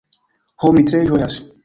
[0.63, 1.41] Ho, mi tre ĝojas.